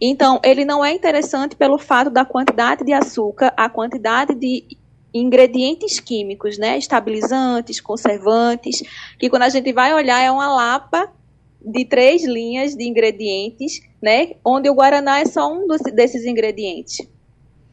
[0.00, 4.64] Então, ele não é interessante pelo fato da quantidade de açúcar, a quantidade de
[5.12, 6.78] ingredientes químicos, né?
[6.78, 8.82] Estabilizantes, conservantes,
[9.18, 11.12] que quando a gente vai olhar é uma lapa
[11.60, 14.32] de três linhas de ingredientes, né?
[14.44, 16.98] Onde o guaraná é só um dos, desses ingredientes.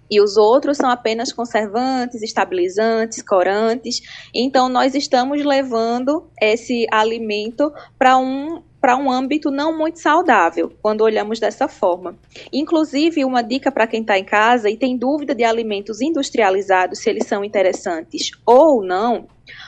[0.10, 4.02] E os outros são apenas conservantes, estabilizantes, corantes.
[4.34, 11.02] Então, nós estamos levando esse alimento para um para um âmbito não muito saudável, quando
[11.02, 12.16] olhamos dessa forma.
[12.54, 17.10] Inclusive, uma dica para quem está em casa e tem dúvida de alimentos industrializados, se
[17.10, 19.26] eles são interessantes ou não,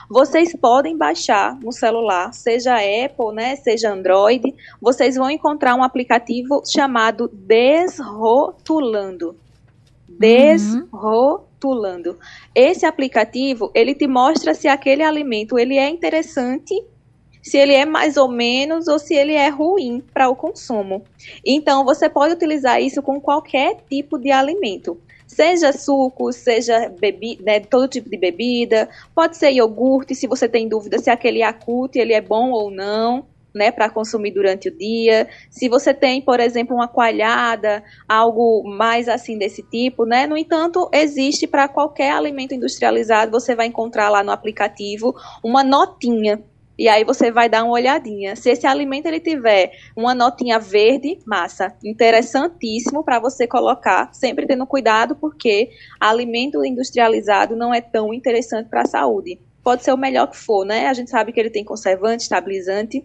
[0.08, 6.62] vocês podem baixar no celular, seja Apple, né, seja Android, vocês vão encontrar um aplicativo
[6.71, 9.36] chamado Desrotulando.
[10.08, 12.12] Desrotulando.
[12.12, 12.17] Uhum.
[12.53, 16.75] Esse aplicativo, ele te mostra se aquele alimento ele é interessante
[17.41, 21.04] se ele é mais ou menos ou se ele é ruim para o consumo.
[21.45, 25.00] Então, você pode utilizar isso com qualquer tipo de alimento.
[25.26, 30.69] Seja suco, seja bebida, né, todo tipo de bebida, pode ser iogurte, se você tem
[30.69, 35.28] dúvida se aquele Yakult ele é bom ou não, né, para consumir durante o dia.
[35.50, 40.28] Se você tem, por exemplo, uma coalhada, algo mais assim desse tipo, né?
[40.28, 46.41] No entanto, existe para qualquer alimento industrializado, você vai encontrar lá no aplicativo uma notinha
[46.77, 48.35] e aí você vai dar uma olhadinha.
[48.35, 54.65] Se esse alimento ele tiver uma notinha verde, massa, interessantíssimo para você colocar, sempre tendo
[54.67, 59.39] cuidado porque alimento industrializado não é tão interessante para a saúde.
[59.63, 60.87] Pode ser o melhor que for, né?
[60.87, 63.03] A gente sabe que ele tem conservante, estabilizante,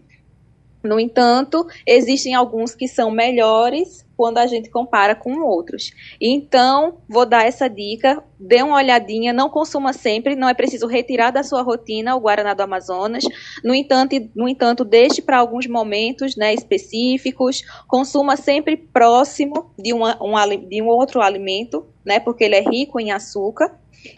[0.83, 5.91] no entanto, existem alguns que são melhores quando a gente compara com outros.
[6.21, 11.31] Então, vou dar essa dica, dê uma olhadinha, não consuma sempre, não é preciso retirar
[11.31, 13.25] da sua rotina o Guaraná do Amazonas.
[13.65, 20.17] No entanto, no entanto deixe para alguns momentos né, específicos, consuma sempre próximo de, uma,
[20.23, 23.73] um, de um outro alimento, né, porque ele é rico em açúcar.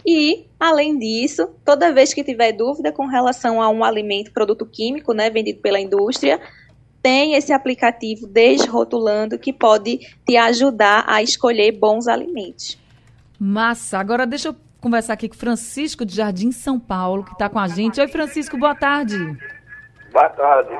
[0.06, 5.12] E, além disso, toda vez que tiver dúvida com relação a um alimento, produto químico,
[5.12, 6.40] né, vendido pela indústria,
[7.02, 12.78] tem esse aplicativo Desrotulando que pode te ajudar a escolher bons alimentos.
[13.38, 13.98] Massa.
[13.98, 17.68] Agora deixa eu conversar aqui com Francisco de Jardim São Paulo, que está com a
[17.68, 18.00] gente.
[18.00, 19.16] Oi, Francisco, boa tarde.
[20.12, 20.70] Boa tarde.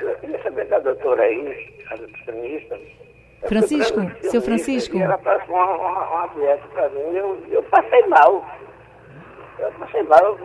[0.00, 2.78] Eu queria saber da doutora aí, a nutricionista,
[3.48, 4.00] Francisco,
[4.30, 4.98] seu Francisco.
[4.98, 8.44] Ela passou uma, uma, uma dieta para mim, eu, eu passei mal.
[9.58, 10.38] Eu passei mal, eu,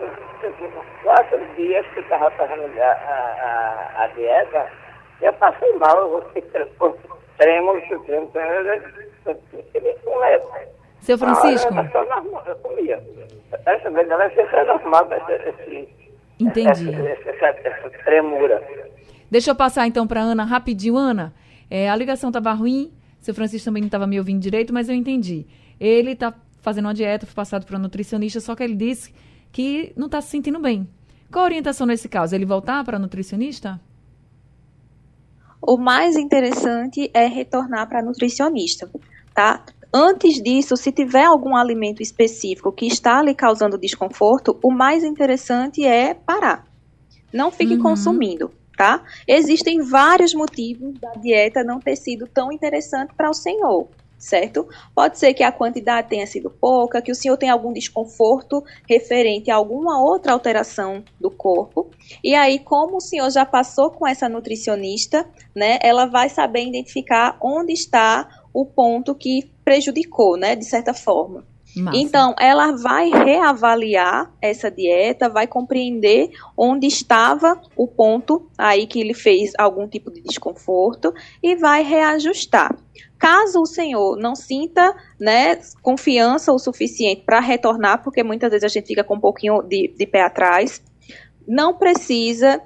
[1.04, 4.68] quatro dias que eu estava fazendo a, a, a, dieta,
[5.22, 6.22] eu passei mal, eu
[7.38, 8.32] trêmulo, trêmulo, trêmulo,
[11.00, 11.74] Seu Francisco?
[12.46, 13.04] Eu comia.
[13.66, 15.90] Essa vez ela é normal, esse,
[16.40, 16.94] Entendi.
[16.94, 18.62] Essa, essa, essa tremura.
[19.30, 20.98] Deixa eu passar então para Ana rapidinho.
[20.98, 21.34] Ana,
[21.70, 24.96] é, a ligação estava ruim, Seu Francisco também não estava me ouvindo direito, mas eu
[24.96, 25.46] entendi.
[25.80, 29.14] Ele está fazendo uma dieta, foi passado para nutricionista, só que ele disse
[29.52, 30.88] que não está se sentindo bem.
[31.32, 32.36] Qual a orientação nesse caso?
[32.36, 33.80] Ele voltar para nutricionista?
[35.62, 38.90] O mais interessante é retornar para nutricionista,
[39.34, 39.66] tá?
[39.94, 45.84] Antes disso, se tiver algum alimento específico que está lhe causando desconforto, o mais interessante
[45.84, 46.68] é parar.
[47.34, 47.82] Não fique uhum.
[47.82, 49.04] consumindo, tá?
[49.28, 54.68] Existem vários motivos da dieta não ter sido tão interessante para o senhor certo?
[54.96, 59.52] Pode ser que a quantidade tenha sido pouca, que o senhor tenha algum desconforto referente
[59.52, 61.92] a alguma outra alteração do corpo.
[62.24, 67.38] E aí, como o senhor já passou com essa nutricionista, né, ela vai saber identificar
[67.42, 71.46] onde está o ponto que prejudicou, né, de certa forma.
[71.82, 71.98] Massa.
[71.98, 79.14] Então, ela vai reavaliar essa dieta, vai compreender onde estava o ponto aí que ele
[79.14, 82.76] fez algum tipo de desconforto e vai reajustar.
[83.18, 88.68] Caso o senhor não sinta né, confiança o suficiente para retornar, porque muitas vezes a
[88.68, 90.82] gente fica com um pouquinho de, de pé atrás,
[91.48, 92.62] não precisa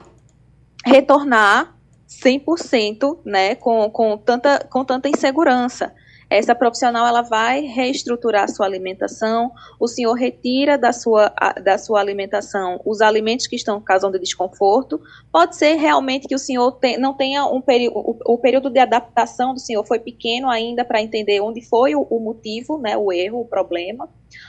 [0.86, 1.78] retornar
[2.10, 5.94] 100%, né, com, com, tanta, com tanta insegurança.
[6.32, 11.28] Essa profissional ela vai reestruturar a sua alimentação, o senhor retira da sua,
[11.62, 15.02] da sua alimentação os alimentos que estão causando desconforto.
[15.30, 19.54] Pode ser realmente que o senhor não tenha um período, o, o, período de adaptação
[19.54, 23.42] do senhor foi pequeno ainda para entender onde foi o, o motivo, né, o erro,
[23.42, 24.08] o problema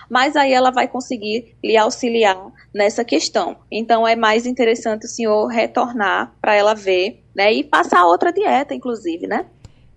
[0.09, 3.57] mas aí ela vai conseguir lhe auxiliar nessa questão.
[3.71, 8.75] Então é mais interessante o senhor retornar para ela ver, né, e passar outra dieta,
[8.75, 9.47] inclusive, né?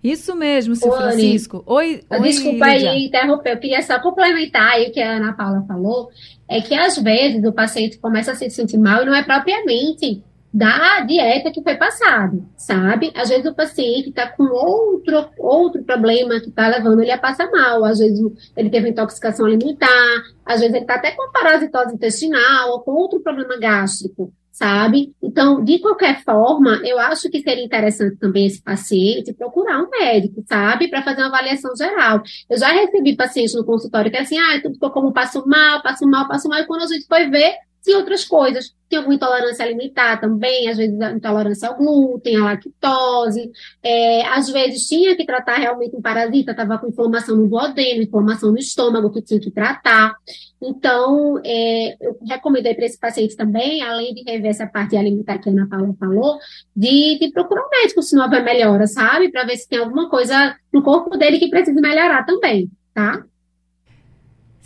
[0.02, 1.62] Isso mesmo, seu Francisco.
[1.66, 2.90] Oi, oi Desculpa Lídia.
[2.90, 6.10] aí interromper, eu queria só complementar aí o que a Ana Paula falou,
[6.48, 10.22] é que às vezes o paciente começa a se sentir mal e não é propriamente
[10.52, 13.12] da dieta que foi passada, sabe?
[13.14, 17.50] Às vezes o paciente está com outro, outro problema que está levando ele a passar
[17.50, 18.18] mal, às vezes
[18.56, 23.20] ele teve intoxicação alimentar, às vezes ele está até com parasitose intestinal ou com outro
[23.20, 25.14] problema gástrico sabe?
[25.22, 30.42] Então, de qualquer forma, eu acho que seria interessante também esse paciente procurar um médico,
[30.48, 30.88] sabe?
[30.88, 32.22] Para fazer uma avaliação geral.
[32.48, 35.82] Eu já recebi pacientes no consultório que é assim, ah, tudo ficou como passo mal,
[35.82, 37.54] passo mal, passo mal, e quando a gente foi ver,
[37.86, 38.74] tinha outras coisas.
[38.88, 43.50] Tem alguma intolerância alimentar também, às vezes intolerância ao glúten, à lactose.
[43.82, 48.50] É, às vezes tinha que tratar realmente um parasita, estava com inflamação no duodeno, inflamação
[48.50, 50.14] no estômago, que tinha que tratar.
[50.60, 55.48] Então, é, eu recomendei para esse paciente também, além de rever essa parte alimentar que
[55.48, 56.38] a Ana Paula falou,
[56.74, 59.30] de, de procurar um médico se não houver melhora, sabe?
[59.30, 63.24] Para ver se tem alguma coisa no corpo dele que precisa melhorar também, tá?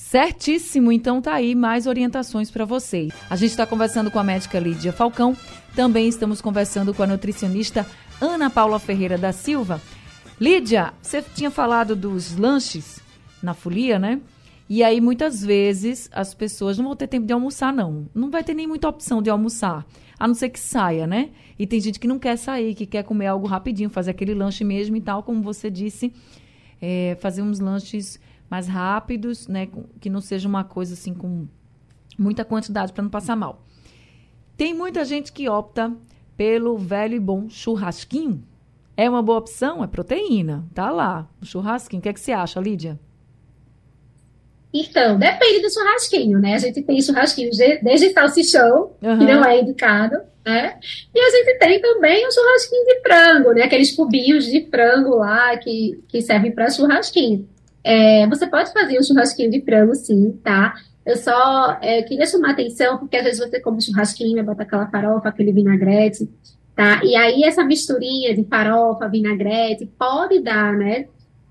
[0.01, 3.13] Certíssimo, então tá aí mais orientações para vocês.
[3.29, 5.37] A gente está conversando com a médica Lídia Falcão,
[5.77, 7.87] também estamos conversando com a nutricionista
[8.19, 9.81] Ana Paula Ferreira da Silva.
[10.41, 12.99] Lídia, você tinha falado dos lanches
[13.43, 14.21] na folia, né?
[14.69, 18.09] E aí, muitas vezes, as pessoas não vão ter tempo de almoçar, não.
[18.15, 19.87] Não vai ter nem muita opção de almoçar,
[20.19, 21.29] a não ser que saia, né?
[21.59, 24.65] E tem gente que não quer sair, que quer comer algo rapidinho, fazer aquele lanche
[24.65, 26.11] mesmo e tal, como você disse,
[26.81, 28.19] é, fazer uns lanches
[28.51, 29.69] mais rápidos, né?
[30.01, 31.47] Que não seja uma coisa assim com
[32.19, 33.65] muita quantidade para não passar mal.
[34.57, 35.97] Tem muita gente que opta
[36.37, 38.43] pelo velho e bom churrasquinho.
[38.97, 40.67] É uma boa opção, é proteína.
[40.75, 42.01] Tá lá, o churrasquinho.
[42.01, 42.99] O que, é que você acha, Lídia?
[44.73, 46.55] Então, depende do churrasquinho, né?
[46.55, 47.51] A gente tem churrasquinho
[47.83, 49.19] desde salsichão, uhum.
[49.19, 50.79] que não é indicado, né?
[51.15, 53.63] E a gente tem também o churrasquinho de frango, né?
[53.63, 57.49] Aqueles cubinhos de frango lá que, que servem para churrasquinho.
[57.83, 60.75] É, você pode fazer um churrasquinho de frango, sim, tá?
[61.05, 65.29] Eu só é, queria chamar atenção, porque às vezes você come churrasquinho, bota aquela farofa,
[65.29, 66.29] aquele vinagrete,
[66.77, 67.01] tá?
[67.03, 71.07] E aí essa misturinha de farofa, vinagrete, pode dar, né?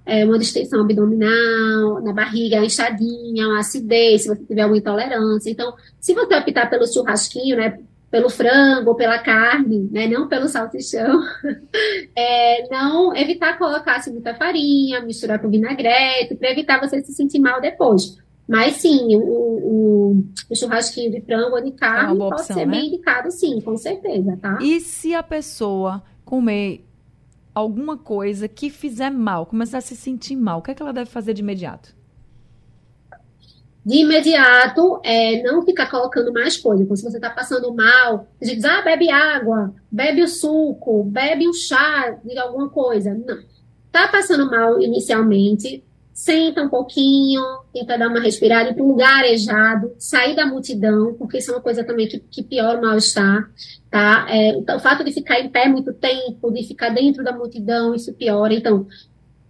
[0.06, 5.52] É, uma distensão abdominal, na barriga, inchadinha, uma acidez, se você tiver alguma intolerância.
[5.52, 7.80] Então, se você optar pelo churrasquinho, né?
[8.10, 11.22] Pelo frango, pela carne, né, não pelo salsichão,
[12.16, 17.40] é, não evitar colocar assim, muita farinha, misturar com vinagrete, para evitar você se sentir
[17.40, 18.18] mal depois.
[18.48, 22.66] Mas sim, o, o, o churrasquinho de frango ou de carne é pode opção, ser
[22.66, 22.72] né?
[22.72, 24.58] bem indicado, sim, com certeza, tá?
[24.60, 26.84] E se a pessoa comer
[27.54, 30.94] alguma coisa que fizer mal, começar a se sentir mal, o que, é que ela
[30.94, 31.96] deve fazer de imediato?
[33.90, 36.84] De imediato, é, não ficar colocando mais coisa.
[36.84, 41.04] Então, se você está passando mal, a gente diz, ah, bebe água, bebe o suco,
[41.06, 43.16] bebe um chá de alguma coisa.
[43.16, 43.40] Não.
[43.92, 47.42] Tá passando mal inicialmente, senta um pouquinho,
[47.74, 51.56] tenta dar uma respirada, ir para um lugar arejado, sair da multidão, porque isso é
[51.56, 53.50] uma coisa também que, que piora o mal-estar,
[53.90, 54.28] tá?
[54.30, 57.96] É, então, o fato de ficar em pé muito tempo, de ficar dentro da multidão,
[57.96, 58.54] isso piora.
[58.54, 58.86] Então,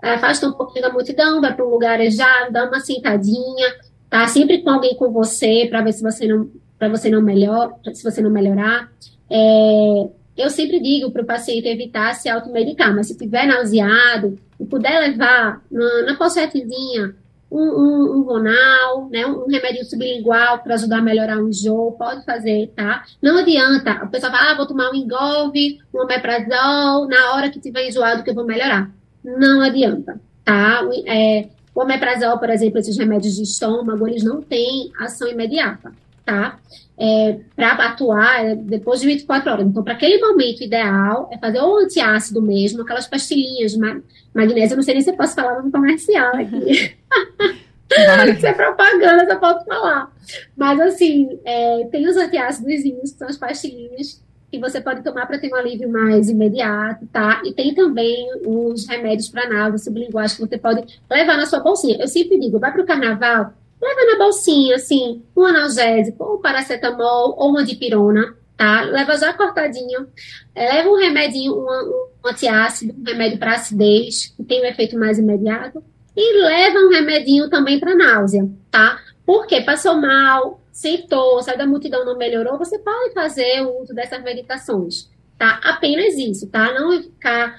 [0.02, 4.28] afasta um pouquinho da multidão, vai para um lugar arejado, dá uma sentadinha, tá?
[4.28, 8.04] Sempre com alguém com você para ver se você não para você não melhor, se
[8.04, 8.90] você não melhorar.
[9.30, 14.66] É, eu sempre digo para o paciente evitar se automedicar, mas se estiver nauseado e
[14.66, 17.14] puder levar na, na pochetezinha
[17.52, 22.24] um, um, um Vonal, né, um remédio sublingual para ajudar a melhorar o enjoo, pode
[22.24, 23.04] fazer, tá?
[23.22, 27.60] Não adianta, a pessoa fala, ah, vou tomar um Engolve, um Omeprazol, na hora que
[27.60, 28.90] tiver enjoado que eu vou melhorar.
[29.24, 30.82] Não adianta, tá?
[31.06, 31.50] É,
[31.80, 35.94] o Omeprazol, por exemplo, esses remédios de estômago, eles não têm ação imediata,
[36.26, 36.60] tá?
[36.98, 39.66] É, para atuar é depois de 24 horas.
[39.66, 43.80] Então, para aquele momento ideal, é fazer o antiácido mesmo, aquelas pastilhinhas de
[44.34, 44.74] magnésio.
[44.74, 46.98] Eu não sei nem se eu posso falar no comercial aqui.
[48.38, 50.12] Isso é propaganda, só posso falar.
[50.58, 54.22] Mas, assim, é, tem os antiácidos, que são as pastilhinhas
[54.52, 57.42] que você pode tomar para ter um alívio mais imediato, tá?
[57.46, 61.98] E tem também os remédios para náusea sublinguais que você pode levar na sua bolsinha.
[62.00, 66.42] Eu sempre digo, vai para o carnaval, leva na bolsinha, assim, um analgésico, ou um
[66.42, 68.82] paracetamol, ou uma dipirona, tá?
[68.82, 70.08] Leva já cortadinho.
[70.56, 74.98] É, leva um remedinho, um, um antiácido, um remédio para acidez, que tem um efeito
[74.98, 75.84] mais imediato.
[76.16, 79.00] E leva um remedinho também para náusea, tá?
[79.30, 84.24] Porque passou mal, sentou, saiu da multidão, não melhorou, você pode fazer o uso dessas
[84.24, 85.08] medicações,
[85.38, 85.60] tá?
[85.64, 86.74] Apenas isso, tá?
[86.74, 87.56] Não ficar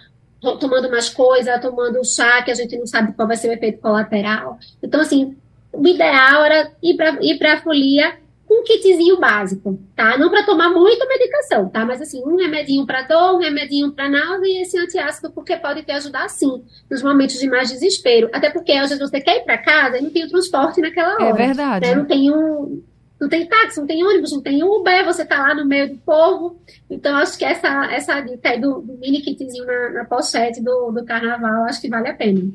[0.59, 3.81] tomando mais coisa, tomando chá, que a gente não sabe qual vai ser o efeito
[3.81, 4.59] colateral.
[4.83, 5.37] Então, assim,
[5.73, 8.19] o ideal era ir para ir a folia
[8.51, 10.19] um kitzinho básico, tá?
[10.19, 11.85] Não para tomar muita medicação, tá?
[11.85, 15.85] Mas assim, um remedinho para dor, um remedinho para náusea e esse antiácido, porque pode
[15.85, 18.29] te ajudar sim, nos momentos de mais desespero.
[18.33, 21.13] Até porque às vezes você quer ir para casa e não tem o transporte naquela
[21.13, 21.43] é hora.
[21.43, 21.87] É verdade.
[21.87, 21.95] Né?
[21.95, 22.83] Não tem um.
[23.21, 25.99] Não tem táxi, não tem ônibus, não tem Uber, você tá lá no meio do
[25.99, 26.59] povo.
[26.89, 30.91] Então, acho que essa, essa dica aí do, do mini kitzinho na, na pochete do,
[30.91, 32.51] do carnaval, acho que vale a pena.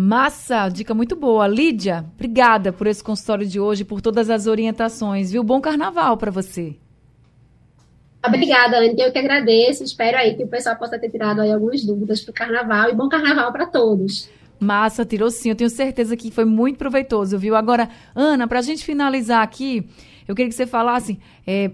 [0.00, 1.48] Massa, dica muito boa.
[1.48, 5.42] Lídia, obrigada por esse consultório de hoje, por todas as orientações, viu?
[5.42, 6.76] Bom carnaval para você.
[8.24, 8.94] Obrigada, Anne.
[8.96, 9.82] Eu que agradeço.
[9.82, 12.94] Espero aí que o pessoal possa ter tirado aí algumas dúvidas para o carnaval e
[12.94, 14.30] bom carnaval para todos.
[14.60, 15.48] Massa, tirou sim.
[15.48, 17.56] Eu tenho certeza que foi muito proveitoso, viu?
[17.56, 19.90] Agora, Ana, para a gente finalizar aqui,
[20.28, 21.18] eu queria que você falasse.
[21.44, 21.72] É,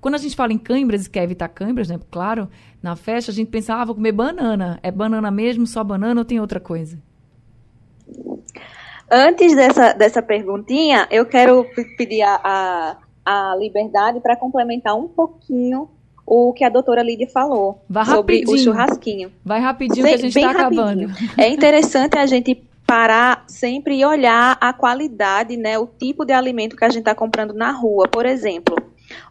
[0.00, 1.98] quando a gente fala em câimbras e quer evitar câimbras, né?
[2.12, 2.48] Claro,
[2.80, 4.78] na festa a gente pensa, ah, vou comer banana.
[4.84, 6.96] É banana mesmo, só banana ou tem outra coisa?
[9.10, 11.64] Antes dessa, dessa perguntinha, eu quero
[11.96, 12.96] pedir a, a,
[13.52, 15.88] a liberdade para complementar um pouquinho
[16.26, 18.56] o que a doutora Lídia falou Vai sobre rapidinho.
[18.56, 19.32] o churrasquinho.
[19.44, 21.06] Vai rapidinho que a gente está acabando.
[21.38, 26.76] É interessante a gente parar sempre e olhar a qualidade, né, o tipo de alimento
[26.76, 28.08] que a gente está comprando na rua.
[28.08, 28.76] Por exemplo,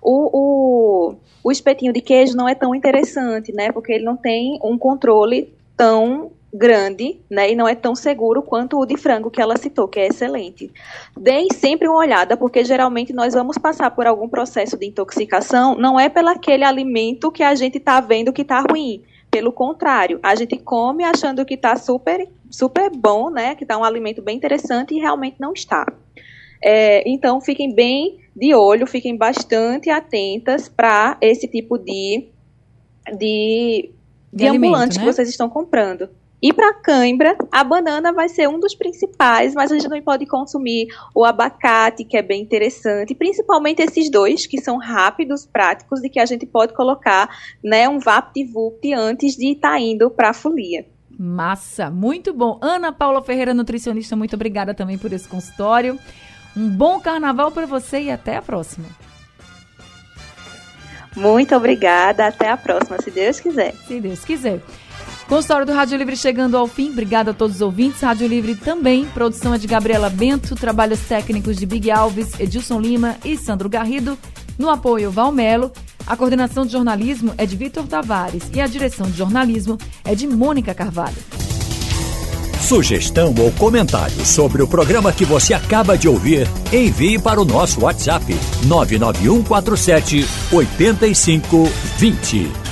[0.02, 4.60] o, o, o espetinho de queijo não é tão interessante, né, porque ele não tem
[4.62, 9.42] um controle tão grande, né, e não é tão seguro quanto o de frango que
[9.42, 10.72] ela citou, que é excelente.
[11.18, 16.00] Deem sempre uma olhada, porque geralmente nós vamos passar por algum processo de intoxicação, não
[16.00, 19.04] é pelo aquele alimento que a gente está vendo que está ruim.
[19.30, 23.84] Pelo contrário, a gente come achando que está super, super bom, né, que está um
[23.84, 25.86] alimento bem interessante e realmente não está.
[26.64, 32.30] É, então, fiquem bem de olho, fiquem bastante atentas para esse tipo de,
[33.18, 33.92] de,
[34.32, 35.04] de, de ambulante né?
[35.04, 36.10] que vocês estão comprando.
[36.46, 40.28] E para cãibra, a banana vai ser um dos principais, mas a gente também pode
[40.28, 40.86] consumir
[41.16, 46.20] o abacate, que é bem interessante, principalmente esses dois, que são rápidos, práticos, e que
[46.20, 50.86] a gente pode colocar né, um VaptVupt antes de estar tá indo para a folia.
[51.18, 52.60] Massa, muito bom.
[52.62, 55.98] Ana Paula Ferreira, nutricionista, muito obrigada também por esse consultório.
[56.56, 58.86] Um bom carnaval para você e até a próxima.
[61.16, 63.74] Muito obrigada, até a próxima, se Deus quiser.
[63.88, 64.62] Se Deus quiser.
[65.28, 66.92] Consultório do Rádio Livre chegando ao fim.
[66.92, 68.02] Obrigada a todos os ouvintes.
[68.02, 69.06] Rádio Livre também.
[69.06, 70.56] Produção é de Gabriela Bento.
[70.56, 74.18] Trabalhos técnicos de Big Alves, Edilson Lima e Sandro Garrido.
[74.58, 75.72] No apoio, Valmelo.
[76.06, 80.28] A coordenação de jornalismo é de Vitor Tavares e a direção de jornalismo é de
[80.28, 81.18] Mônica Carvalho.
[82.62, 87.82] Sugestão ou comentário sobre o programa que você acaba de ouvir, envie para o nosso
[87.82, 88.26] WhatsApp
[88.66, 92.65] 99147 8520.